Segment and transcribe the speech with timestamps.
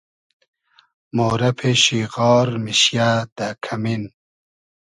[1.15, 4.03] مورۂ پېشی غار میشیۂ دۂ کئمین